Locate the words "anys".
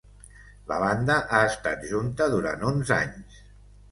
2.99-3.37